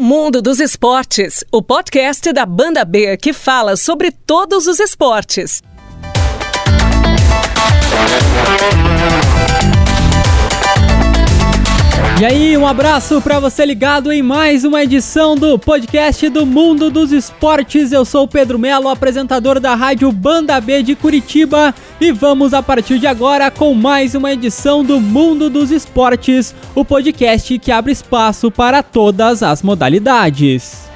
Mundo 0.00 0.40
dos 0.40 0.60
Esportes, 0.60 1.42
o 1.50 1.60
podcast 1.60 2.32
da 2.32 2.46
Banda 2.46 2.84
B 2.84 3.16
que 3.16 3.32
fala 3.32 3.76
sobre 3.76 4.12
todos 4.12 4.68
os 4.68 4.78
esportes. 4.78 5.60
E 12.20 12.24
aí, 12.24 12.58
um 12.58 12.66
abraço 12.66 13.22
para 13.22 13.38
você 13.38 13.64
ligado 13.64 14.10
em 14.10 14.22
mais 14.22 14.64
uma 14.64 14.82
edição 14.82 15.36
do 15.36 15.56
podcast 15.56 16.28
do 16.28 16.44
Mundo 16.44 16.90
dos 16.90 17.12
Esportes. 17.12 17.92
Eu 17.92 18.04
sou 18.04 18.24
o 18.24 18.28
Pedro 18.28 18.58
Melo, 18.58 18.88
apresentador 18.88 19.60
da 19.60 19.76
Rádio 19.76 20.10
Banda 20.10 20.60
B 20.60 20.82
de 20.82 20.96
Curitiba, 20.96 21.72
e 22.00 22.10
vamos 22.10 22.52
a 22.52 22.60
partir 22.60 22.98
de 22.98 23.06
agora 23.06 23.52
com 23.52 23.72
mais 23.72 24.16
uma 24.16 24.32
edição 24.32 24.82
do 24.82 25.00
Mundo 25.00 25.48
dos 25.48 25.70
Esportes, 25.70 26.52
o 26.74 26.84
podcast 26.84 27.56
que 27.56 27.70
abre 27.70 27.92
espaço 27.92 28.50
para 28.50 28.82
todas 28.82 29.40
as 29.40 29.62
modalidades. 29.62 30.87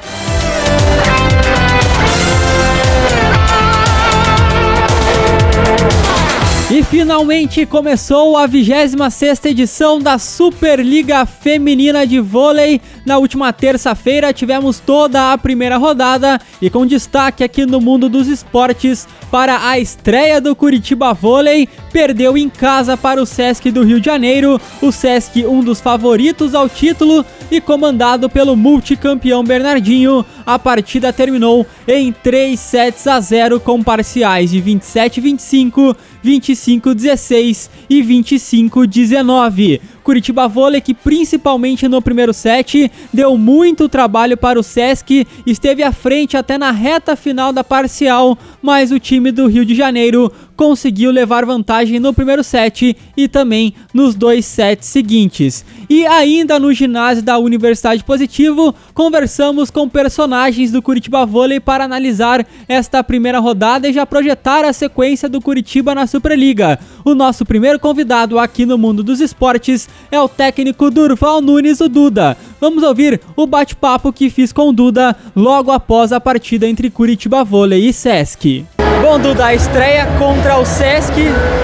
Finalmente 6.92 7.64
começou 7.64 8.36
a 8.36 8.46
26ª 8.46 9.46
edição 9.46 9.98
da 9.98 10.18
Superliga 10.18 11.24
Feminina 11.24 12.06
de 12.06 12.20
Vôlei. 12.20 12.82
Na 13.06 13.16
última 13.16 13.50
terça-feira 13.50 14.30
tivemos 14.30 14.78
toda 14.78 15.32
a 15.32 15.38
primeira 15.38 15.78
rodada 15.78 16.38
e 16.60 16.68
com 16.68 16.84
destaque 16.84 17.42
aqui 17.42 17.64
no 17.64 17.80
mundo 17.80 18.10
dos 18.10 18.28
esportes 18.28 19.08
para 19.30 19.66
a 19.66 19.78
estreia 19.78 20.38
do 20.38 20.54
Curitiba 20.54 21.14
Vôlei, 21.14 21.66
perdeu 21.90 22.36
em 22.36 22.50
casa 22.50 22.94
para 22.94 23.22
o 23.22 23.24
Sesc 23.24 23.70
do 23.70 23.82
Rio 23.82 23.98
de 23.98 24.04
Janeiro, 24.04 24.60
o 24.82 24.92
Sesc 24.92 25.46
um 25.46 25.60
dos 25.60 25.80
favoritos 25.80 26.54
ao 26.54 26.68
título 26.68 27.24
e 27.50 27.58
comandado 27.58 28.28
pelo 28.28 28.54
multicampeão 28.54 29.42
Bernardinho. 29.42 30.26
A 30.44 30.58
partida 30.58 31.12
terminou 31.12 31.66
em 31.86 32.12
3 32.12 32.58
sets 32.58 33.06
a 33.06 33.20
0 33.20 33.60
com 33.60 33.82
parciais 33.82 34.50
de 34.50 34.60
27-25, 34.60 35.96
25-16 36.24 37.70
e 37.88 38.02
25-19. 38.02 39.80
Curitiba 40.02 40.48
Vôlei 40.48 40.80
que 40.80 40.94
principalmente 40.94 41.88
no 41.88 42.02
primeiro 42.02 42.32
set 42.32 42.90
deu 43.12 43.36
muito 43.36 43.88
trabalho 43.88 44.36
para 44.36 44.58
o 44.58 44.62
Sesc, 44.62 45.26
esteve 45.46 45.82
à 45.82 45.92
frente 45.92 46.36
até 46.36 46.58
na 46.58 46.70
reta 46.70 47.16
final 47.16 47.52
da 47.52 47.64
parcial, 47.64 48.36
mas 48.60 48.90
o 48.90 48.98
time 48.98 49.30
do 49.30 49.46
Rio 49.46 49.64
de 49.64 49.74
Janeiro 49.74 50.32
conseguiu 50.56 51.10
levar 51.10 51.44
vantagem 51.44 51.98
no 51.98 52.14
primeiro 52.14 52.44
set 52.44 52.96
e 53.16 53.26
também 53.26 53.74
nos 53.92 54.14
dois 54.14 54.44
sets 54.46 54.86
seguintes. 54.86 55.64
E 55.90 56.06
ainda 56.06 56.58
no 56.58 56.72
ginásio 56.72 57.22
da 57.22 57.36
Universidade 57.38 58.04
Positivo, 58.04 58.74
conversamos 58.94 59.70
com 59.70 59.88
personagens 59.88 60.70
do 60.70 60.80
Curitiba 60.80 61.26
Vôlei 61.26 61.58
para 61.58 61.84
analisar 61.84 62.46
esta 62.68 63.02
primeira 63.02 63.40
rodada 63.40 63.88
e 63.88 63.92
já 63.92 64.06
projetar 64.06 64.64
a 64.64 64.72
sequência 64.72 65.28
do 65.28 65.40
Curitiba 65.40 65.94
na 65.94 66.06
Superliga. 66.06 66.78
O 67.04 67.14
nosso 67.14 67.44
primeiro 67.44 67.80
convidado 67.80 68.38
aqui 68.38 68.64
no 68.64 68.78
Mundo 68.78 69.02
dos 69.02 69.20
Esportes 69.20 69.88
é 70.10 70.20
o 70.20 70.28
técnico 70.28 70.90
Durval 70.90 71.40
Nunes, 71.40 71.80
o 71.80 71.88
Duda. 71.88 72.36
Vamos 72.60 72.84
ouvir 72.84 73.20
o 73.36 73.46
bate-papo 73.46 74.12
que 74.12 74.30
fiz 74.30 74.52
com 74.52 74.68
o 74.68 74.72
Duda 74.72 75.16
logo 75.34 75.72
após 75.72 76.12
a 76.12 76.20
partida 76.20 76.68
entre 76.68 76.90
Curitiba 76.90 77.42
Vôlei 77.42 77.88
e 77.88 77.92
Sesc. 77.92 78.64
Bom, 79.00 79.18
Duda, 79.18 79.46
a 79.46 79.54
estreia 79.54 80.06
contra 80.16 80.58
o 80.58 80.64
Sesc, 80.64 81.12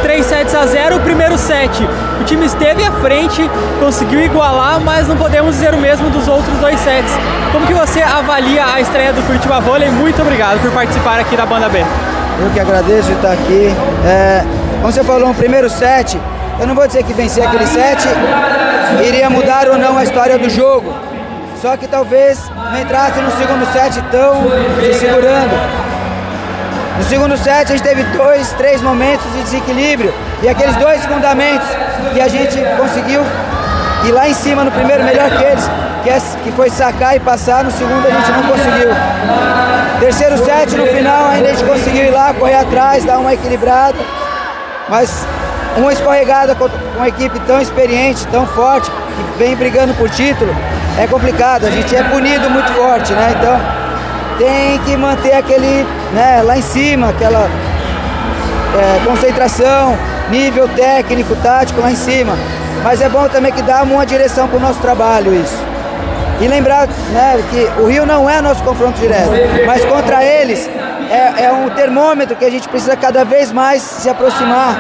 3 0.03 0.27
sets 0.27 0.55
a 0.56 0.66
0, 0.66 0.97
o 0.97 1.00
primeiro 1.00 1.39
set. 1.39 1.70
O 2.20 2.25
time 2.25 2.44
esteve 2.44 2.83
à 2.83 2.91
frente, 2.94 3.48
conseguiu 3.78 4.20
igualar, 4.20 4.81
mas 4.81 5.06
não 5.06 5.16
podemos 5.16 5.55
dizer 5.55 5.72
o 5.72 5.78
mesmo 5.78 6.11
dos 6.11 6.27
outros 6.27 6.59
dois 6.59 6.81
sets. 6.81 7.12
Como 7.53 7.64
que 7.64 7.75
você 7.75 8.03
avalia 8.03 8.66
a 8.66 8.81
estreia 8.81 9.12
do 9.12 9.22
Curitiba 9.22 9.61
Vôlei? 9.61 9.89
Muito 9.89 10.20
obrigado 10.20 10.61
por 10.61 10.72
participar 10.72 11.20
aqui 11.20 11.36
da 11.36 11.47
Banda 11.47 11.69
B. 11.69 11.78
Eu 11.78 12.50
que 12.50 12.59
agradeço 12.59 13.09
de 13.09 13.14
estar 13.14 13.33
aqui. 13.33 13.69
É, 14.05 14.44
como 14.81 14.93
você 14.93 15.03
falou, 15.03 15.28
no 15.28 15.34
primeiro 15.34 15.69
set, 15.69 16.19
eu 16.61 16.66
não 16.66 16.75
vou 16.75 16.87
dizer 16.87 17.03
que 17.03 17.12
vencer 17.12 17.44
aquele 17.44 17.66
set 17.66 18.06
iria 19.06 19.28
mudar 19.28 19.69
ou 19.69 19.77
não 19.77 19.99
a 19.99 20.05
história 20.05 20.39
do 20.39 20.49
jogo. 20.49 20.94
Só 21.61 21.77
que 21.77 21.89
talvez 21.89 22.41
não 22.55 22.81
entrasse 22.81 23.19
no 23.21 23.31
segundo 23.33 23.66
set 23.72 24.00
tão 24.11 24.44
se 24.81 24.99
segurando. 25.00 25.50
No 26.97 27.05
segundo 27.05 27.37
set 27.37 27.72
a 27.72 27.77
gente 27.77 27.83
teve 27.83 28.03
dois, 28.16 28.53
três 28.53 28.81
momentos 28.81 29.25
de 29.33 29.43
desequilíbrio 29.43 30.12
e 30.43 30.49
aqueles 30.49 30.77
dois 30.77 31.05
fundamentos 31.05 31.66
que 32.12 32.21
a 32.21 32.28
gente 32.28 32.59
conseguiu 32.77 33.22
ir 34.05 34.12
lá 34.12 34.28
em 34.28 34.34
cima 34.34 34.62
no 34.62 34.71
primeiro 34.71 35.03
melhor 35.05 35.31
que 35.31 35.45
eles, 35.45 35.69
que, 36.03 36.10
é, 36.10 36.21
que 36.45 36.53
foi 36.53 36.71
sacar 36.71 37.16
e 37.16 37.21
passar, 37.21 37.65
no 37.65 37.71
segundo 37.71 38.06
a 38.06 38.10
gente 38.10 38.31
não 38.31 38.43
conseguiu. 38.45 38.91
Terceiro 40.00 40.39
set 40.45 40.77
no 40.77 40.87
final 40.87 41.28
ainda 41.31 41.49
a 41.49 41.53
gente 41.53 41.65
conseguiu 41.65 42.05
ir 42.05 42.10
lá, 42.10 42.33
correr 42.34 42.56
atrás, 42.56 43.05
dar 43.05 43.19
uma 43.19 43.34
equilibrada, 43.34 43.99
mas 44.88 45.26
uma 45.76 45.93
escorregada 45.93 46.54
com 46.54 46.69
uma 46.97 47.09
equipe 47.09 47.38
tão 47.41 47.60
experiente, 47.60 48.26
tão 48.28 48.47
forte, 48.47 48.91
que 48.91 49.38
vem 49.38 49.56
brigando 49.56 49.94
por 49.94 50.09
título, 50.10 50.54
é 50.99 51.06
complicado. 51.06 51.66
A 51.66 51.71
gente 51.71 51.94
é 51.94 52.03
punido 52.03 52.50
muito 52.50 52.72
forte, 52.72 53.12
né? 53.12 53.34
Então 53.37 53.60
tem 54.38 54.78
que 54.81 54.97
manter 54.97 55.34
aquele, 55.34 55.87
né, 56.12 56.43
lá 56.43 56.56
em 56.56 56.62
cima, 56.62 57.09
aquela 57.09 57.48
é, 58.77 59.04
concentração, 59.04 59.98
nível 60.31 60.69
técnico, 60.69 61.34
tático 61.37 61.81
lá 61.81 61.91
em 61.91 61.97
cima. 61.97 62.37
Mas 62.84 63.00
é 63.00 63.09
bom 63.09 63.28
também 63.28 63.53
que 63.53 63.62
dá 63.62 63.82
uma 63.82 64.06
direção 64.06 64.47
para 64.47 64.56
o 64.56 64.60
nosso 64.60 64.81
trabalho 64.81 65.34
isso. 65.34 65.56
E 66.41 66.47
lembrar 66.47 66.87
né, 66.87 67.43
que 67.50 67.82
o 67.82 67.87
Rio 67.87 68.06
não 68.06 68.31
é 68.31 68.41
nosso 68.41 68.62
confronto 68.62 68.99
direto, 69.00 69.31
mas 69.66 69.84
contra 69.84 70.25
eles 70.25 70.69
é, 71.10 71.44
é 71.44 71.53
um 71.53 71.69
termômetro 71.71 72.37
que 72.37 72.44
a 72.44 72.50
gente 72.50 72.69
precisa 72.69 72.97
cada 72.97 73.25
vez 73.25 73.50
mais 73.50 73.82
se 73.82 74.09
aproximar. 74.09 74.77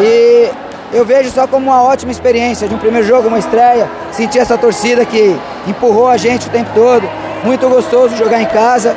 E 0.00 0.50
eu 0.92 1.04
vejo 1.04 1.30
só 1.30 1.46
como 1.46 1.70
uma 1.70 1.82
ótima 1.82 2.12
experiência 2.12 2.68
de 2.68 2.74
um 2.74 2.78
primeiro 2.78 3.06
jogo, 3.06 3.28
uma 3.28 3.38
estreia, 3.38 3.88
sentir 4.12 4.38
essa 4.38 4.56
torcida 4.56 5.04
que 5.04 5.36
empurrou 5.66 6.08
a 6.08 6.16
gente 6.16 6.46
o 6.46 6.50
tempo 6.50 6.70
todo. 6.74 7.08
Muito 7.44 7.68
gostoso 7.68 8.16
jogar 8.16 8.40
em 8.40 8.46
casa. 8.46 8.96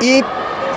E 0.00 0.24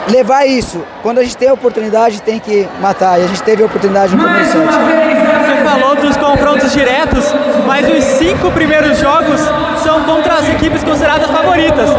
levar 0.07 0.45
isso. 0.45 0.83
Quando 1.01 1.19
a 1.19 1.23
gente 1.23 1.37
tem 1.37 1.49
a 1.49 1.53
oportunidade, 1.53 2.21
tem 2.21 2.39
que 2.39 2.67
matar. 2.81 3.19
E 3.19 3.23
a 3.23 3.27
gente 3.27 3.43
teve 3.43 3.63
a 3.63 3.65
oportunidade 3.65 4.15
no 4.15 4.23
primeiro 4.23 4.45
set. 4.45 4.63
Você 4.63 5.63
falou 5.63 5.95
dos 5.95 6.17
confrontos 6.17 6.71
diretos, 6.71 7.25
mas 7.65 7.87
os 7.87 8.03
cinco 8.43 8.51
primeiros 8.51 8.99
jogos 8.99 9.39
são 9.81 10.03
contra 10.03 10.33
as 10.33 10.49
equipes 10.49 10.83
consideradas 10.83 11.29
favoritas. 11.31 11.89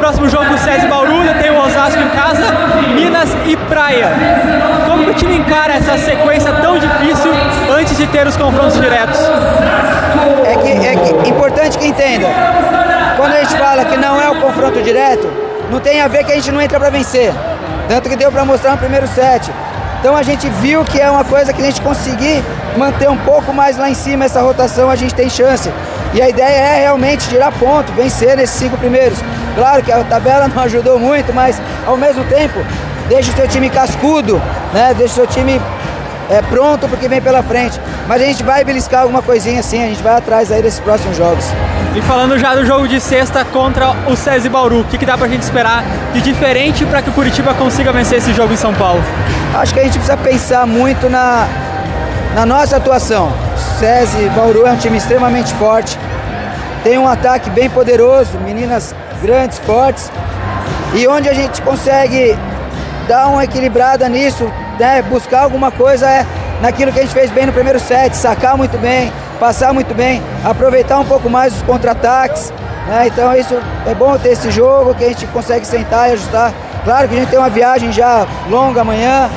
Próximo 0.00 0.28
jogo, 0.28 0.52
o 0.52 0.58
César 0.58 0.88
Bauru, 0.88 1.22
tem 1.40 1.50
o 1.50 1.64
Osasco 1.64 2.00
em 2.00 2.08
casa, 2.08 2.44
Minas 2.92 3.28
e 3.46 3.56
Praia. 3.56 4.10
Como 4.84 5.08
o 5.08 5.14
time 5.14 5.36
encara 5.36 5.74
essa 5.74 5.96
sequência 5.98 6.52
tão 6.54 6.76
difícil 6.76 7.30
antes 7.78 7.96
de 7.96 8.06
ter 8.08 8.26
os 8.26 8.36
confrontos 8.36 8.80
diretos? 8.80 9.16
É 10.44 10.56
que 10.56 10.86
é 10.86 10.96
que, 10.96 11.30
importante 11.30 11.78
que 11.78 11.86
entenda. 11.86 12.26
Quando 13.16 13.34
a 13.34 13.38
gente 13.38 13.56
fala 13.56 13.84
que 13.84 13.96
não 13.96 14.20
é 14.20 14.28
o 14.28 14.40
confronto 14.40 14.82
direto, 14.82 15.30
não 15.70 15.78
tem 15.78 16.00
a 16.00 16.08
ver 16.08 16.24
que 16.24 16.32
a 16.32 16.34
gente 16.34 16.50
não 16.50 16.60
entra 16.60 16.80
para 16.80 16.90
vencer. 16.90 17.32
Tanto 17.88 18.08
que 18.08 18.16
deu 18.16 18.32
para 18.32 18.44
mostrar 18.44 18.72
no 18.72 18.78
primeiro 18.78 19.06
set. 19.06 19.52
Então 20.02 20.16
a 20.16 20.22
gente 20.24 20.48
viu 20.48 20.84
que 20.84 21.00
é 21.00 21.08
uma 21.08 21.22
coisa 21.22 21.52
que 21.52 21.62
a 21.62 21.64
gente 21.64 21.80
conseguir 21.80 22.42
manter 22.76 23.08
um 23.08 23.16
pouco 23.18 23.52
mais 23.52 23.76
lá 23.76 23.88
em 23.88 23.94
cima 23.94 24.24
essa 24.24 24.42
rotação, 24.42 24.90
a 24.90 24.96
gente 24.96 25.14
tem 25.14 25.30
chance. 25.30 25.72
E 26.12 26.20
a 26.20 26.28
ideia 26.28 26.56
é 26.56 26.80
realmente 26.80 27.28
tirar 27.28 27.52
ponto, 27.52 27.92
vencer 27.92 28.36
nesses 28.36 28.56
cinco 28.56 28.76
primeiros. 28.76 29.16
Claro 29.54 29.80
que 29.80 29.92
a 29.92 30.02
tabela 30.02 30.48
não 30.52 30.60
ajudou 30.64 30.98
muito, 30.98 31.32
mas 31.32 31.62
ao 31.86 31.96
mesmo 31.96 32.24
tempo, 32.24 32.58
deixa 33.08 33.30
o 33.30 33.34
seu 33.36 33.46
time 33.46 33.70
cascudo, 33.70 34.42
né? 34.74 34.92
Deixa 34.92 35.12
o 35.12 35.14
seu 35.14 35.26
time 35.28 35.62
é, 36.32 36.40
pronto 36.40 36.88
porque 36.88 37.08
vem 37.08 37.20
pela 37.20 37.42
frente. 37.42 37.78
Mas 38.08 38.22
a 38.22 38.24
gente 38.24 38.42
vai 38.42 38.64
beliscar 38.64 39.02
alguma 39.02 39.20
coisinha 39.20 39.60
assim, 39.60 39.84
a 39.84 39.86
gente 39.86 40.02
vai 40.02 40.16
atrás 40.16 40.50
aí 40.50 40.62
desses 40.62 40.80
próximos 40.80 41.14
jogos. 41.14 41.44
E 41.94 42.00
falando 42.00 42.38
já 42.38 42.54
do 42.54 42.64
jogo 42.64 42.88
de 42.88 42.98
sexta 43.00 43.44
contra 43.44 43.90
o 44.08 44.16
César 44.16 44.48
Bauru, 44.48 44.80
o 44.80 44.84
que, 44.84 44.96
que 44.96 45.04
dá 45.04 45.18
pra 45.18 45.28
gente 45.28 45.42
esperar 45.42 45.84
de 46.14 46.22
diferente 46.22 46.86
para 46.86 47.02
que 47.02 47.10
o 47.10 47.12
Curitiba 47.12 47.52
consiga 47.52 47.92
vencer 47.92 48.16
esse 48.16 48.32
jogo 48.32 48.54
em 48.54 48.56
São 48.56 48.72
Paulo? 48.72 49.02
Acho 49.54 49.74
que 49.74 49.80
a 49.80 49.82
gente 49.82 49.98
precisa 49.98 50.16
pensar 50.16 50.66
muito 50.66 51.10
na, 51.10 51.46
na 52.34 52.46
nossa 52.46 52.78
atuação. 52.78 53.30
SESI 53.78 54.30
Bauru 54.30 54.66
é 54.66 54.72
um 54.72 54.76
time 54.76 54.96
extremamente 54.96 55.52
forte, 55.54 55.98
tem 56.82 56.96
um 56.96 57.06
ataque 57.06 57.50
bem 57.50 57.68
poderoso, 57.68 58.38
meninas 58.38 58.94
grandes, 59.20 59.58
fortes, 59.58 60.10
e 60.94 61.06
onde 61.06 61.28
a 61.28 61.34
gente 61.34 61.60
consegue 61.60 62.38
dar 63.06 63.28
uma 63.28 63.44
equilibrada 63.44 64.08
nisso, 64.08 64.50
né, 64.78 65.02
buscar 65.02 65.42
alguma 65.42 65.70
coisa 65.70 66.08
é 66.08 66.26
naquilo 66.60 66.92
que 66.92 66.98
a 66.98 67.02
gente 67.02 67.14
fez 67.14 67.30
bem 67.30 67.46
no 67.46 67.52
primeiro 67.52 67.80
set, 67.80 68.16
sacar 68.16 68.56
muito 68.56 68.78
bem, 68.78 69.12
passar 69.40 69.72
muito 69.72 69.94
bem, 69.94 70.22
aproveitar 70.44 70.98
um 70.98 71.04
pouco 71.04 71.28
mais 71.28 71.54
os 71.54 71.62
contra-ataques. 71.62 72.52
Né, 72.86 73.06
então 73.06 73.34
isso 73.34 73.56
é 73.86 73.94
bom 73.94 74.16
ter 74.18 74.30
esse 74.30 74.50
jogo 74.50 74.94
que 74.94 75.04
a 75.04 75.08
gente 75.08 75.26
consegue 75.26 75.66
sentar 75.66 76.10
e 76.10 76.12
ajustar. 76.12 76.52
Claro 76.84 77.08
que 77.08 77.14
a 77.14 77.18
gente 77.18 77.30
tem 77.30 77.38
uma 77.38 77.50
viagem 77.50 77.92
já 77.92 78.26
longa 78.48 78.80
amanhã, 78.80 79.30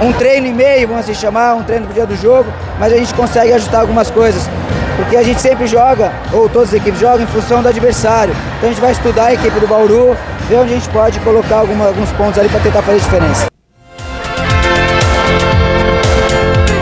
um 0.00 0.12
treino 0.12 0.46
e 0.46 0.52
meio, 0.52 0.88
vamos 0.88 1.04
assim 1.04 1.14
chamar, 1.14 1.54
um 1.54 1.62
treino 1.62 1.84
pro 1.84 1.94
dia 1.94 2.06
do 2.06 2.16
jogo, 2.16 2.52
mas 2.78 2.92
a 2.92 2.96
gente 2.96 3.14
consegue 3.14 3.52
ajustar 3.52 3.80
algumas 3.82 4.10
coisas. 4.10 4.48
porque 5.00 5.16
a 5.16 5.22
gente 5.22 5.40
sempre 5.40 5.66
joga, 5.66 6.12
ou 6.32 6.48
todas 6.48 6.68
as 6.68 6.74
equipes 6.74 7.00
jogam, 7.00 7.22
em 7.22 7.26
função 7.26 7.62
do 7.62 7.68
adversário. 7.68 8.34
Então 8.58 8.68
a 8.68 8.72
gente 8.72 8.82
vai 8.82 8.92
estudar 8.92 9.26
a 9.26 9.32
equipe 9.32 9.58
do 9.58 9.66
Bauru, 9.66 10.16
ver 10.48 10.56
onde 10.56 10.72
a 10.72 10.76
gente 10.76 10.88
pode 10.90 11.18
colocar 11.20 11.56
alguma, 11.56 11.86
alguns 11.86 12.12
pontos 12.12 12.38
ali 12.38 12.48
para 12.48 12.60
tentar 12.60 12.82
fazer 12.82 12.98
diferença. 12.98 13.49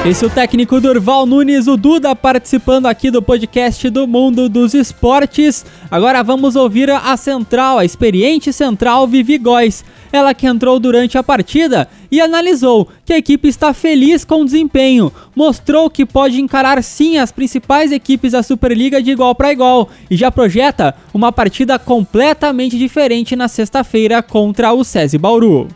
Esse 0.09 0.25
é 0.25 0.27
o 0.27 0.31
técnico 0.31 0.81
Durval 0.81 1.27
Nunes, 1.27 1.67
o 1.67 1.77
Duda, 1.77 2.17
participando 2.17 2.87
aqui 2.87 3.11
do 3.11 3.21
podcast 3.21 3.91
do 3.91 4.09
Mundo 4.09 4.49
dos 4.49 4.73
Esportes. 4.73 5.67
Agora 5.91 6.23
vamos 6.23 6.57
ouvir 6.57 6.91
a 6.91 7.15
central, 7.19 7.77
a 7.77 7.85
experiente 7.85 8.51
central 8.51 9.07
Vivi 9.07 9.37
Góes. 9.37 9.85
Ela 10.11 10.33
que 10.33 10.47
entrou 10.47 10.81
durante 10.81 11.19
a 11.19 11.23
partida 11.23 11.87
e 12.11 12.23
analisou 12.23 12.89
que 13.05 13.13
a 13.13 13.19
equipe 13.19 13.49
está 13.49 13.75
feliz 13.75 14.25
com 14.25 14.41
o 14.41 14.45
desempenho, 14.47 15.13
mostrou 15.37 15.91
que 15.91 16.07
pode 16.07 16.41
encarar 16.41 16.83
sim 16.83 17.19
as 17.19 17.31
principais 17.31 17.93
equipes 17.93 18.33
da 18.33 18.43
Superliga 18.43 19.03
de 19.03 19.11
igual 19.11 19.35
para 19.35 19.53
igual 19.53 19.91
e 20.11 20.17
já 20.17 20.31
projeta 20.31 20.95
uma 21.13 21.31
partida 21.31 21.79
completamente 21.79 22.79
diferente 22.79 23.37
na 23.37 23.47
sexta-feira 23.47 24.23
contra 24.23 24.73
o 24.73 24.83
SESI 24.83 25.19
Bauru. 25.19 25.69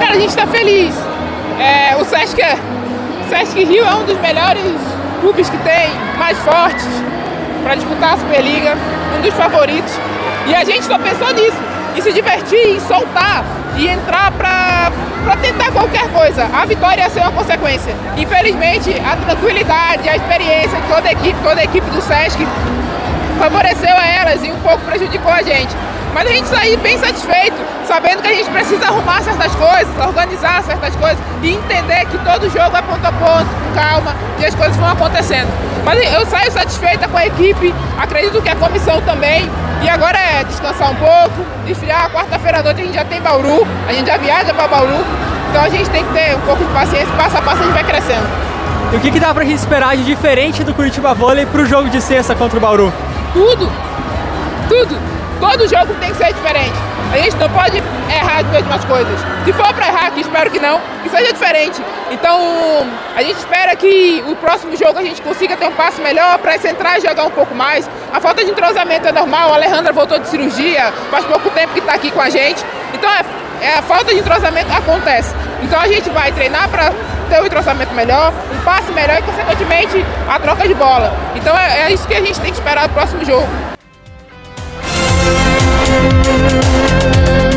Cara, 0.00 0.16
a 0.16 0.18
gente 0.18 0.30
está 0.30 0.44
feliz. 0.44 0.92
É, 1.56 1.94
o 1.96 2.04
Sesc 2.04 2.42
é 2.42 2.83
Sesc 3.34 3.64
Rio 3.64 3.84
é 3.84 3.94
um 3.96 4.04
dos 4.04 4.16
melhores 4.20 4.62
clubes 5.20 5.50
que 5.50 5.58
tem, 5.58 5.90
mais 6.16 6.38
fortes 6.38 6.86
para 7.64 7.74
disputar 7.74 8.14
a 8.14 8.16
Superliga, 8.16 8.76
um 9.18 9.22
dos 9.22 9.34
favoritos. 9.34 9.92
E 10.46 10.54
a 10.54 10.62
gente 10.62 10.84
só 10.84 10.96
pensou 10.96 11.34
nisso, 11.34 11.56
em 11.96 12.00
se 12.00 12.12
divertir, 12.12 12.76
em 12.76 12.78
soltar 12.78 13.44
e 13.76 13.88
entrar 13.88 14.30
para 14.30 15.36
tentar 15.42 15.72
qualquer 15.72 16.08
coisa. 16.12 16.48
A 16.54 16.64
vitória 16.64 17.02
ia 17.02 17.10
ser 17.10 17.22
uma 17.22 17.32
consequência. 17.32 17.92
Infelizmente, 18.16 18.94
a 19.04 19.16
tranquilidade, 19.16 20.08
a 20.08 20.14
experiência 20.14 20.80
de 20.80 20.86
toda 20.86 21.08
a 21.08 21.12
equipe, 21.12 21.36
toda 21.42 21.60
a 21.60 21.64
equipe 21.64 21.90
do 21.90 22.00
Sesc 22.00 22.38
favoreceu 23.40 23.96
a 23.96 24.06
elas 24.06 24.44
e 24.44 24.52
um 24.52 24.60
pouco 24.60 24.78
prejudicou 24.84 25.32
a 25.32 25.42
gente. 25.42 25.74
Mas 26.14 26.28
a 26.28 26.30
gente 26.30 26.46
sair 26.46 26.76
bem 26.76 26.96
satisfeito, 26.96 27.56
sabendo 27.88 28.22
que 28.22 28.28
a 28.28 28.34
gente 28.34 28.48
precisa 28.48 28.86
arrumar 28.86 29.20
certas 29.20 29.52
coisas, 29.56 30.06
organizar 30.06 30.62
certas 30.62 30.94
coisas 30.94 31.18
e 31.42 31.54
entender 31.54 32.06
que 32.06 32.16
todo 32.18 32.48
jogo 32.48 32.76
é 32.76 32.82
ponto 32.82 33.04
a 33.04 33.12
ponto, 33.12 33.46
com 33.46 33.74
calma, 33.74 34.14
e 34.38 34.46
as 34.46 34.54
coisas 34.54 34.76
vão 34.76 34.88
acontecendo. 34.88 35.48
Mas 35.84 36.00
eu 36.12 36.24
saio 36.26 36.52
satisfeita 36.52 37.08
com 37.08 37.18
a 37.18 37.26
equipe, 37.26 37.74
acredito 37.98 38.40
que 38.40 38.48
a 38.48 38.54
comissão 38.54 39.00
também. 39.02 39.50
E 39.82 39.88
agora 39.88 40.16
é 40.16 40.44
descansar 40.44 40.92
um 40.92 40.94
pouco, 40.94 41.44
desfriar. 41.66 42.08
Quarta-feira 42.10 42.60
à 42.60 42.62
noite 42.62 42.80
a 42.80 42.84
gente 42.84 42.94
já 42.94 43.04
tem 43.04 43.20
Bauru, 43.20 43.66
a 43.88 43.92
gente 43.92 44.06
já 44.06 44.16
viaja 44.16 44.54
para 44.54 44.68
Bauru. 44.68 45.04
Então 45.50 45.62
a 45.62 45.68
gente 45.68 45.90
tem 45.90 46.04
que 46.04 46.12
ter 46.12 46.36
um 46.36 46.40
pouco 46.40 46.64
de 46.64 46.72
paciência, 46.72 47.08
passo 47.16 47.36
a 47.36 47.42
passo 47.42 47.60
a 47.60 47.64
gente 47.64 47.74
vai 47.74 47.84
crescendo. 47.84 48.26
E 48.92 48.96
o 48.96 49.00
que, 49.00 49.10
que 49.10 49.20
dá 49.20 49.34
pra 49.34 49.44
gente 49.44 49.58
esperar 49.58 49.96
de 49.96 50.04
diferente 50.04 50.62
do 50.62 50.72
Curitiba 50.72 51.12
Vôlei 51.12 51.44
pro 51.44 51.66
jogo 51.66 51.90
de 51.90 52.00
sexta 52.00 52.34
contra 52.34 52.56
o 52.56 52.60
Bauru? 52.60 52.92
Tudo! 53.32 53.70
Tudo! 54.68 55.13
Todo 55.40 55.68
jogo 55.68 55.94
tem 56.00 56.10
que 56.10 56.16
ser 56.16 56.32
diferente. 56.32 56.74
A 57.12 57.18
gente 57.18 57.36
não 57.36 57.48
pode 57.50 57.76
errar 57.76 58.40
as 58.40 58.46
mesmas 58.48 58.84
coisas. 58.86 59.20
Se 59.44 59.52
for 59.52 59.72
para 59.72 59.86
errar, 59.86 60.10
que 60.10 60.20
espero 60.20 60.50
que 60.50 60.58
não, 60.58 60.80
que 61.02 61.08
seja 61.08 61.32
diferente. 61.32 61.80
Então, 62.10 62.38
a 63.14 63.22
gente 63.22 63.36
espera 63.36 63.76
que 63.76 64.24
o 64.26 64.34
próximo 64.36 64.76
jogo 64.76 64.98
a 64.98 65.02
gente 65.02 65.22
consiga 65.22 65.56
ter 65.56 65.66
um 65.66 65.72
passo 65.72 66.02
melhor 66.02 66.38
para 66.38 66.58
centrar 66.58 66.98
e 66.98 67.02
jogar 67.02 67.24
um 67.24 67.30
pouco 67.30 67.54
mais. 67.54 67.88
A 68.12 68.20
falta 68.20 68.44
de 68.44 68.50
entrosamento 68.50 69.06
é 69.06 69.12
normal, 69.12 69.52
a 69.52 69.54
Alejandra 69.54 69.92
voltou 69.92 70.18
de 70.18 70.26
cirurgia, 70.26 70.92
faz 71.10 71.24
pouco 71.24 71.48
tempo 71.50 71.72
que 71.72 71.78
está 71.78 71.94
aqui 71.94 72.10
com 72.10 72.20
a 72.20 72.28
gente. 72.28 72.64
Então, 72.92 73.08
é, 73.10 73.24
é, 73.64 73.74
a 73.78 73.82
falta 73.82 74.12
de 74.12 74.18
entrosamento 74.18 74.72
acontece. 74.72 75.34
Então, 75.62 75.80
a 75.80 75.86
gente 75.86 76.10
vai 76.10 76.32
treinar 76.32 76.68
para 76.68 76.92
ter 77.28 77.40
um 77.40 77.46
entrosamento 77.46 77.94
melhor, 77.94 78.32
um 78.52 78.64
passe 78.64 78.90
melhor 78.92 79.18
e, 79.18 79.22
consequentemente, 79.22 80.04
a 80.28 80.38
troca 80.40 80.66
de 80.66 80.74
bola. 80.74 81.14
Então, 81.36 81.56
é, 81.56 81.82
é 81.82 81.92
isso 81.92 82.08
que 82.08 82.14
a 82.14 82.20
gente 82.20 82.40
tem 82.40 82.50
que 82.50 82.58
esperar 82.58 82.88
do 82.88 82.94
próximo 82.94 83.24
jogo. 83.24 83.73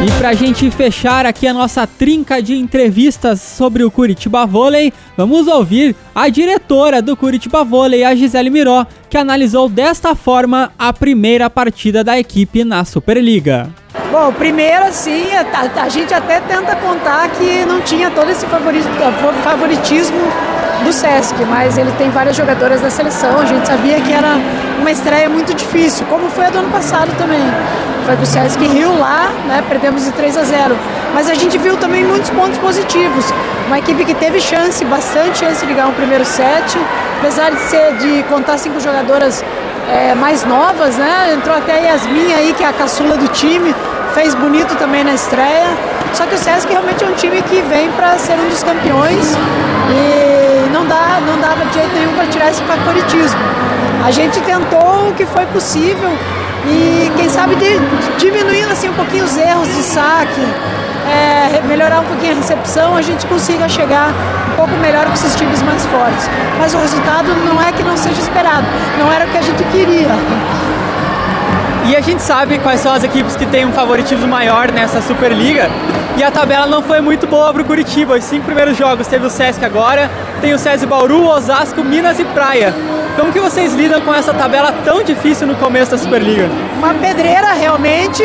E 0.06 0.12
pra 0.20 0.34
gente 0.34 0.70
fechar 0.72 1.26
aqui 1.26 1.48
a 1.48 1.54
nossa 1.54 1.86
trinca 1.86 2.42
de 2.42 2.56
entrevistas 2.56 3.42
sobre 3.42 3.84
o 3.84 3.92
Curitiba 3.92 4.46
Vôlei, 4.46 4.94
vamos 5.18 5.48
ouvir 5.48 5.96
a 6.14 6.30
diretora 6.30 7.02
do 7.02 7.18
Curitiba 7.18 7.64
Vôlei, 7.64 8.04
a 8.04 8.16
Gisele 8.16 8.50
Miró, 8.50 8.86
que 9.10 9.18
analisou 9.18 9.68
desta 9.68 10.16
forma 10.16 10.72
a 10.78 10.94
primeira 10.94 11.50
partida 11.50 12.04
da 12.04 12.18
equipe 12.18 12.64
na 12.64 12.86
Superliga. 12.86 13.70
Bom, 14.12 14.32
primeiro 14.32 14.86
assim, 14.86 15.26
a, 15.34 15.84
a 15.84 15.90
gente 15.90 16.14
até 16.14 16.40
tenta 16.40 16.76
contar 16.76 17.30
que 17.32 17.66
não 17.66 17.82
tinha 17.82 18.10
todo 18.10 18.30
esse 18.30 18.46
favoritismo 18.46 20.18
do 20.84 20.94
Sesc, 20.94 21.34
mas 21.46 21.78
ele 21.78 21.92
tem 21.98 22.10
várias 22.10 22.36
jogadoras 22.36 22.82
da 22.82 22.90
seleção. 22.90 23.40
A 23.40 23.46
gente 23.46 23.68
sabia 23.68 24.00
que 24.02 24.12
era 24.12 24.36
uma 24.80 24.92
estreia 24.92 25.30
muito 25.30 25.54
difícil, 25.54 26.06
como 26.08 26.30
foi 26.30 26.46
a 26.46 26.50
do 26.50 26.60
ano 26.60 26.70
passado 26.70 27.12
também. 27.18 27.42
Foi 28.06 28.16
com 28.16 28.24
o 28.24 28.26
Sesc 28.26 28.66
Rio 28.66 28.98
lá, 28.98 29.32
né? 29.48 29.64
Perdemos 29.68 30.06
de 30.06 30.12
3 30.12 30.38
a 30.38 30.44
0. 30.44 30.78
Mas 31.14 31.30
a 31.30 31.34
gente 31.34 31.58
viu 31.58 31.78
também 31.78 32.04
muitos 32.04 32.30
pontos 32.30 32.58
positivos. 32.60 33.26
Uma 33.68 33.80
equipe 33.80 34.06
que 34.06 34.14
teve 34.14 34.40
chance, 34.40 34.84
bastante 34.86 35.40
chance 35.40 35.66
de 35.66 35.74
ganhar 35.74 35.90
o 35.90 35.94
primeiro 35.94 36.24
set, 36.24 36.78
apesar 37.20 37.50
de 37.52 37.60
ser 37.60 37.94
de 37.98 38.24
contar 38.24 38.58
cinco 38.58 38.80
jogadoras 38.80 39.44
é, 39.90 40.16
mais 40.16 40.46
novas, 40.46 40.96
né? 40.98 41.34
Entrou 41.34 41.56
até 41.56 41.74
a 41.74 41.78
Yasmin 41.78 42.34
aí, 42.34 42.54
que 42.54 42.64
é 42.64 42.68
a 42.68 42.74
caçula 42.74 43.18
do 43.18 43.28
time, 43.30 43.76
fez 44.14 44.34
bonito 44.36 44.76
também 44.76 45.04
na 45.04 45.14
estreia. 45.14 45.68
Só 46.14 46.26
que 46.26 46.36
o 46.36 46.38
Sesc 46.38 46.72
realmente 46.72 47.04
é 47.04 47.08
um 47.08 47.14
time 47.14 47.42
que 47.42 47.62
vem 47.62 47.92
para 47.92 48.18
ser 48.18 48.34
um 48.34 48.48
dos 48.48 48.64
campeões 48.64 49.36
e 49.90 50.27
não, 50.78 50.86
dá, 50.86 51.20
não 51.26 51.40
dava 51.40 51.66
de 51.66 51.74
jeito 51.74 51.94
nenhum 51.96 52.14
para 52.14 52.28
tirar 52.28 52.50
esse 52.52 52.62
favoritismo. 52.62 53.40
A 54.06 54.12
gente 54.12 54.40
tentou 54.42 55.10
o 55.10 55.14
que 55.14 55.26
foi 55.26 55.46
possível 55.48 56.12
e 56.66 57.12
quem 57.18 57.30
sabe 57.30 57.56
de, 57.56 57.80
diminuindo 58.20 58.72
assim 58.72 58.90
um 58.90 58.94
pouquinho 58.94 59.26
os 59.26 59.36
erros 59.36 59.68
de 59.68 59.84
saque, 59.84 60.42
é, 61.08 61.62
melhorar 61.68 62.02
um 62.02 62.06
pouquinho 62.06 62.34
a 62.34 62.36
recepção, 62.36 62.96
a 62.96 63.02
gente 63.02 63.26
consiga 63.26 63.68
chegar 63.68 64.14
um 64.52 64.56
pouco 64.56 64.74
melhor 64.78 65.06
com 65.06 65.14
esses 65.14 65.36
times 65.36 65.62
mais 65.64 65.84
fortes. 65.86 66.30
Mas 66.60 66.74
o 66.74 66.78
resultado 66.78 67.30
não 67.46 67.62
é 67.62 67.72
que 67.72 67.84
não 67.84 67.98
seja 67.98 68.22
esperado, 68.22 68.68
não 69.00 69.12
era 69.12 69.26
o 69.26 69.30
que 69.30 69.38
a 69.38 69.42
gente 69.42 69.64
queria. 69.72 70.10
E 71.90 71.96
a 71.96 72.02
gente 72.02 72.22
sabe 72.22 72.60
quais 72.60 72.82
são 72.82 72.94
as 72.94 73.04
equipes 73.04 73.36
que 73.36 73.46
têm 73.46 73.66
um 73.66 73.72
favoritismo 73.72 74.28
maior 74.28 74.70
nessa 74.72 75.02
Superliga. 75.02 75.70
E 76.18 76.24
a 76.24 76.30
tabela 76.30 76.68
não 76.68 76.82
foi 76.82 77.00
muito 77.00 77.26
boa 77.28 77.54
para 77.54 77.62
o 77.62 77.66
Curitiba. 77.66 78.16
Os 78.16 78.26
cinco 78.26 78.46
primeiros 78.46 78.76
jogos 78.76 79.08
teve 79.08 79.26
o 79.26 79.30
Sesc 79.30 79.64
agora, 79.64 80.10
tem 80.42 80.54
o 80.54 80.60
SESI 80.60 80.86
Bauru, 80.86 81.28
Osasco, 81.28 81.84
Minas 81.84 82.20
e 82.20 82.26
Praia. 82.26 82.74
Como 83.16 83.32
que 83.32 83.40
vocês 83.40 83.74
lidam 83.74 84.00
com 84.02 84.14
essa 84.14 84.34
tabela 84.34 84.72
tão 84.86 85.04
difícil 85.04 85.48
no 85.48 85.56
começo 85.56 85.92
da 85.92 85.98
Superliga? 85.98 86.48
Uma 86.78 86.94
pedreira 86.94 87.54
realmente, 87.54 88.24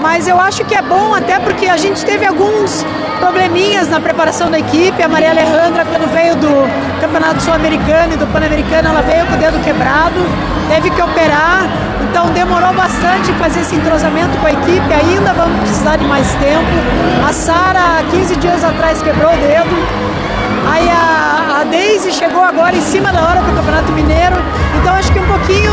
mas 0.00 0.28
eu 0.28 0.40
acho 0.40 0.64
que 0.64 0.74
é 0.74 0.82
bom 0.82 1.14
até 1.14 1.38
porque 1.40 1.66
a 1.66 1.76
gente 1.76 2.04
teve 2.04 2.24
alguns 2.24 2.84
probleminhas 3.18 3.88
na 3.88 4.00
preparação 4.00 4.48
da 4.48 4.58
equipe. 4.58 5.02
A 5.02 5.08
Maria 5.08 5.30
Alejandra, 5.30 5.84
quando 5.84 6.08
veio 6.12 6.36
do 6.36 7.00
Campeonato 7.00 7.42
Sul-Americano 7.42 8.14
e 8.14 8.16
do 8.16 8.26
Pan-Americano, 8.28 8.88
ela 8.90 9.02
veio 9.02 9.26
com 9.26 9.34
o 9.34 9.38
dedo 9.38 9.62
quebrado, 9.64 10.20
teve 10.68 10.90
que 10.90 11.02
operar, 11.02 11.68
então 12.08 12.26
demorou 12.28 12.72
bastante 12.74 13.32
fazer 13.40 13.60
esse 13.60 13.74
entrosamento 13.74 14.38
com 14.38 14.46
a 14.46 14.52
equipe. 14.52 14.94
Ainda 14.94 15.32
vamos 15.32 15.60
precisar 15.62 15.96
de 15.96 16.04
mais 16.04 16.28
tempo. 16.36 17.28
A 17.28 17.32
Sara, 17.32 18.04
15 18.10 18.36
dias 18.36 18.62
atrás, 18.62 19.02
quebrou 19.02 19.32
o 19.32 19.36
dedo. 19.36 20.27
Aí 20.66 20.88
a, 20.88 21.60
a 21.60 21.64
Daisy 21.64 22.12
chegou 22.12 22.42
agora 22.42 22.74
em 22.74 22.82
cima 22.82 23.12
da 23.12 23.20
hora 23.20 23.40
para 23.40 23.52
o 23.52 23.54
Campeonato 23.56 23.92
Mineiro. 23.92 24.36
Então 24.80 24.94
acho 24.94 25.12
que 25.12 25.18
um 25.18 25.26
pouquinho 25.26 25.72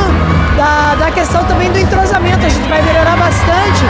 da, 0.56 0.96
da 0.96 1.12
questão 1.12 1.44
também 1.46 1.72
do 1.72 1.80
entrosamento 1.80 2.46
a 2.46 2.50
gente 2.50 2.68
vai 2.68 2.82
melhorar 2.82 3.18
bastante. 3.18 3.84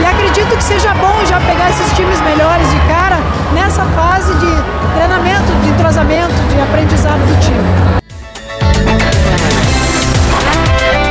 E 0.00 0.04
acredito 0.04 0.56
que 0.56 0.64
seja 0.64 0.94
bom 0.94 1.14
já 1.26 1.40
pegar 1.40 1.70
esses 1.70 1.92
times 1.94 2.20
melhores 2.22 2.70
de 2.70 2.80
cara 2.80 3.18
nessa 3.54 3.84
fase 3.84 4.32
de 4.34 4.50
treinamento, 4.94 5.52
de 5.62 5.68
entrosamento, 5.68 6.34
de 6.48 6.60
aprendizado 6.60 7.20
do 7.26 7.40
time. 7.40 7.89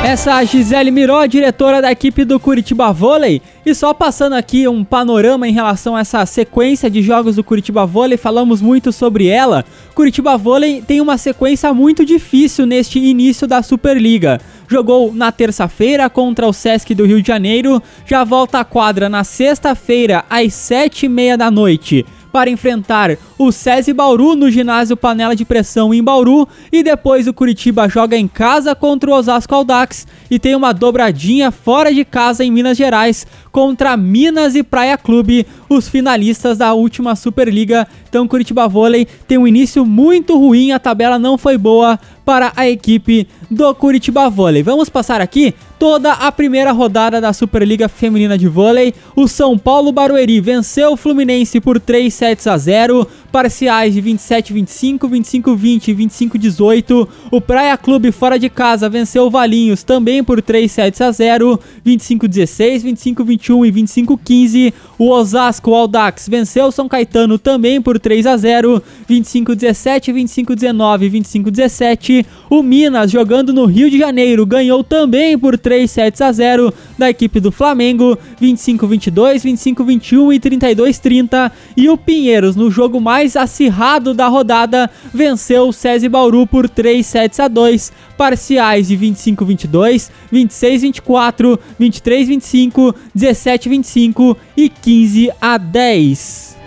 Essa 0.10 0.32
é 0.32 0.34
a 0.34 0.44
Gisele 0.44 0.90
Miró, 0.90 1.24
diretora 1.28 1.84
da 1.84 1.92
equipe 1.92 2.26
do 2.26 2.40
Curitiba 2.40 2.92
Vôlei. 2.92 3.44
E 3.64 3.76
só 3.76 3.94
passando 3.94 4.34
aqui 4.34 4.68
um 4.68 4.84
panorama 4.84 5.48
em 5.48 5.54
relação 5.54 5.96
a 5.96 6.00
essa 6.00 6.26
sequência 6.26 6.90
de 6.90 7.04
jogos 7.04 7.36
do 7.36 7.44
Curitiba 7.44 7.86
Vôlei, 7.86 8.18
falamos 8.18 8.60
muito 8.60 8.92
sobre 8.92 9.28
ela. 9.28 9.64
Curitiba 9.94 10.36
Vôlei 10.36 10.82
tem 10.82 11.00
uma 11.00 11.16
sequência 11.16 11.72
muito 11.76 12.04
difícil 12.04 12.66
neste 12.66 12.98
início 12.98 13.46
da 13.46 13.62
Superliga. 13.62 14.42
Jogou 14.68 15.14
na 15.14 15.32
terça-feira 15.32 16.10
contra 16.10 16.48
o 16.48 16.54
Sesc 16.54 16.96
do 16.96 17.06
Rio 17.06 17.22
de 17.22 17.28
Janeiro, 17.28 17.80
já 18.04 18.24
volta 18.24 18.60
à 18.60 18.66
quadra 18.66 19.10
na 19.10 19.24
sexta-feira 19.24 20.26
às 20.28 20.56
sete 20.56 21.06
e 21.06 21.10
meia 21.10 21.38
da 21.38 21.52
noite 21.52 22.04
para 22.32 22.50
enfrentar 22.50 23.18
o 23.38 23.52
SESI 23.52 23.94
Bauru 23.94 24.36
no 24.36 24.50
ginásio 24.50 24.98
Panela 24.98 25.36
de 25.36 25.46
Pressão 25.46 25.94
em 25.94 26.04
Bauru 26.04 26.48
e 26.72 26.84
depois 26.84 27.28
o 27.28 27.34
Curitiba 27.34 27.88
joga 27.88 28.16
em 28.16 28.28
casa 28.28 28.76
contra 28.76 29.10
o 29.10 29.14
Osasco 29.14 29.54
Aldax 29.54 30.08
e 30.30 30.38
tem 30.38 30.56
uma 30.56 30.74
dobradinha 30.74 31.52
fora 31.52 31.94
de 31.94 32.06
casa 32.06 32.44
em 32.44 32.52
Minas 32.52 32.78
Gerais 32.78 33.26
contra 33.52 33.98
Minas 33.98 34.56
e 34.56 34.64
Praia 34.64 34.98
Clube, 34.98 35.46
os 35.68 35.88
finalistas 35.88 36.58
da 36.58 36.74
última 36.74 37.16
Superliga. 37.16 37.88
Então 38.08 38.28
Curitiba 38.28 38.68
Vôlei 38.68 39.08
tem 39.28 39.38
um 39.38 39.48
início 39.48 39.86
muito 39.86 40.38
ruim, 40.38 40.72
a 40.72 40.80
tabela 40.80 41.18
não 41.18 41.38
foi 41.38 41.58
boa 41.58 42.00
para 42.24 42.54
a 42.56 42.70
equipe 42.70 43.28
do 43.50 43.74
Curitiba 43.74 44.30
Vôlei. 44.30 44.62
Vamos 44.62 44.88
passar 44.88 45.20
aqui 45.20 45.56
toda 45.80 46.12
a 46.12 46.30
primeira 46.30 46.74
rodada 46.74 47.22
da 47.22 47.32
Superliga 47.32 47.88
Feminina 47.88 48.38
de 48.38 48.50
Vôlei. 48.50 48.94
O 49.16 49.30
São 49.30 49.58
Paulo 49.58 49.94
Barueri 49.94 50.42
venceu 50.42 50.92
o 50.92 50.98
Fluminense 50.98 51.62
por 51.62 51.80
3 51.80 52.14
sets 52.14 52.46
a 52.46 52.58
0, 52.58 53.08
parciais 53.32 53.94
de 53.94 54.02
27-25, 54.02 55.00
25-20 55.10 55.88
e 55.88 55.96
25-18. 55.96 57.08
O 57.32 57.40
Praia 57.40 57.78
Clube 57.78 58.12
fora 58.12 58.38
de 58.38 58.50
casa 58.50 58.90
venceu 58.90 59.24
o 59.24 59.30
Valinhos 59.30 59.84
também 59.84 60.24
por 60.24 60.42
3 60.42 60.72
sets 60.72 61.02
a 61.02 61.12
0, 61.12 61.60
25-16, 61.86 62.84
25-21 62.84 63.68
e 63.68 63.72
25-15. 63.72 64.74
O 64.98 65.10
Osasco 65.10 65.74
Aldax 65.74 66.28
venceu 66.28 66.66
o 66.66 66.72
São 66.72 66.90
Caetano 66.90 67.38
também 67.38 67.82
por 67.82 68.00
3 68.00 68.26
a 68.26 68.36
0, 68.38 68.82
25-17, 69.10 70.14
25-19 70.14 71.04
e 71.04 71.10
25-17. 71.10 72.26
O 72.50 72.62
Minas, 72.62 73.12
jogando 73.12 73.54
no 73.54 73.66
Rio 73.66 73.90
de 73.90 73.98
Janeiro, 73.98 74.46
ganhou 74.46 74.84
também 74.84 75.38
por 75.38 75.58
3 75.58 75.90
sets 75.90 76.22
a 76.22 76.32
0 76.32 76.74
da 77.00 77.10
equipe 77.10 77.40
do 77.40 77.52
Flamengo, 77.52 78.18
25-22, 78.40 79.42
25-21 79.44 80.36
e 80.36 80.40
32-30. 80.40 81.52
E 81.76 81.90
o 81.90 81.98
Pinheiros, 81.98 82.56
no 82.56 82.70
jogo 82.70 83.02
mais 83.02 83.36
acirrado 83.36 84.14
da 84.14 84.28
rodada, 84.28 84.90
venceu 85.14 85.70
o 85.70 85.74
SESI 85.74 86.08
Bauru 86.10 86.46
por 86.46 86.70
3 86.70 87.06
sets 87.06 87.40
a 87.40 87.48
2, 87.48 87.92
parciais 88.18 88.90
de 88.90 88.98
25-22, 88.98 90.12
26-24, 90.32 91.58
23-25, 91.80 92.94
17-25 93.16 94.38
e 94.56 94.70
15 94.70 95.32
a 95.42 95.58
10. 95.58 96.60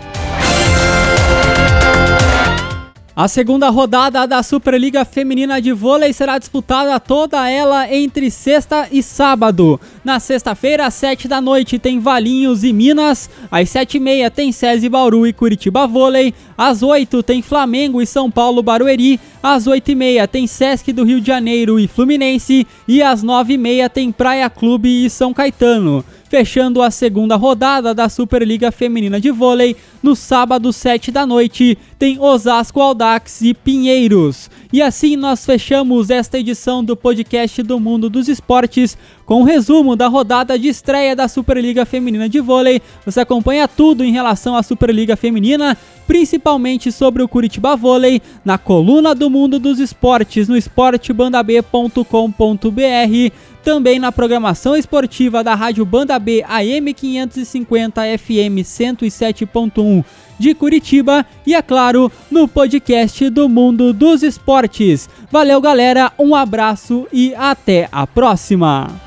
A 3.15 3.27
segunda 3.27 3.69
rodada 3.69 4.25
da 4.25 4.41
Superliga 4.41 5.05
Feminina 5.05 5.61
de 5.61 5.71
Vôlei 5.71 6.11
será 6.11 6.39
disputada 6.39 6.99
toda 6.99 7.47
ela 7.47 7.87
entre 7.93 8.31
sexta 8.31 8.87
e 8.91 9.03
sábado. 9.03 9.79
Na 10.03 10.19
sexta-feira, 10.19 10.85
às 10.85 10.95
7 10.95 11.29
da 11.29 11.39
noite, 11.39 11.79
tem 11.79 11.97
Valinhos 11.97 12.65
e 12.65 12.73
Minas. 12.73 13.29
Às 13.49 13.69
7 13.69 13.95
e 13.95 13.99
meia 14.01 14.29
tem 14.29 14.51
SESI 14.51 14.89
Bauru 14.89 15.25
e 15.25 15.31
Curitiba 15.31 15.87
Vôlei. 15.87 16.33
Às 16.57 16.83
8 16.83 17.23
tem 17.23 17.41
Flamengo 17.41 18.01
e 18.01 18.05
São 18.05 18.29
Paulo 18.29 18.61
Barueri. 18.61 19.17
Às 19.41 19.65
8 19.65 19.91
e 19.91 19.95
meia 19.95 20.27
tem 20.27 20.45
Sesc 20.45 20.91
do 20.91 21.05
Rio 21.05 21.21
de 21.21 21.27
Janeiro 21.27 21.79
e 21.79 21.87
Fluminense. 21.87 22.67
E 22.85 23.01
às 23.01 23.23
9 23.23 23.53
e 23.53 23.57
meia 23.57 23.89
tem 23.89 24.11
Praia 24.11 24.49
Clube 24.49 25.05
e 25.05 25.09
São 25.09 25.33
Caetano 25.33 26.03
fechando 26.33 26.81
a 26.81 26.89
segunda 26.89 27.35
rodada 27.35 27.93
da 27.93 28.09
Superliga 28.09 28.71
Feminina 28.71 29.21
de 29.21 29.29
Vôlei. 29.29 29.75
No 30.01 30.15
sábado, 30.15 30.73
7 30.73 31.11
da 31.11 31.27
noite, 31.27 31.77
tem 31.99 32.19
Osasco 32.19 32.81
Aldax 32.81 33.41
e 33.41 33.53
Pinheiros. 33.53 34.49
E 34.71 34.81
assim 34.81 35.15
nós 35.15 35.45
fechamos 35.45 36.09
esta 36.09 36.39
edição 36.39 36.83
do 36.83 36.97
podcast 36.97 37.61
do 37.61 37.79
Mundo 37.79 38.09
dos 38.09 38.27
Esportes 38.27 38.97
com 39.25 39.41
um 39.41 39.43
resumo 39.43 39.95
da 39.95 40.07
rodada 40.07 40.57
de 40.57 40.67
estreia 40.67 41.15
da 41.15 41.27
Superliga 41.27 41.85
Feminina 41.85 42.27
de 42.27 42.39
Vôlei. 42.39 42.81
Você 43.05 43.21
acompanha 43.21 43.67
tudo 43.67 44.03
em 44.03 44.11
relação 44.11 44.55
à 44.55 44.63
Superliga 44.63 45.15
Feminina, 45.15 45.77
principalmente 46.05 46.91
sobre 46.91 47.23
o 47.23 47.27
Curitiba 47.27 47.75
Vôlei, 47.75 48.21
na 48.43 48.57
coluna 48.57 49.15
do 49.15 49.29
Mundo 49.29 49.59
dos 49.59 49.79
Esportes 49.79 50.47
no 50.47 50.57
esportebandab.com.br 50.57 53.53
também 53.63 53.97
na 53.97 54.11
programação 54.11 54.75
esportiva 54.75 55.43
da 55.43 55.55
Rádio 55.55 55.85
Banda 55.85 56.19
B 56.19 56.43
AM 56.47 56.93
550 56.93 58.01
FM 58.19 58.61
107.1 58.61 60.03
de 60.37 60.53
Curitiba 60.53 61.25
e, 61.45 61.55
é 61.55 61.61
claro, 61.61 62.11
no 62.29 62.47
podcast 62.47 63.29
do 63.29 63.47
Mundo 63.47 63.93
dos 63.93 64.21
Esportes. 64.21 65.09
Valeu, 65.31 65.61
galera, 65.61 66.11
um 66.19 66.35
abraço 66.35 67.07
e 67.11 67.33
até 67.35 67.87
a 67.91 68.05
próxima! 68.05 69.02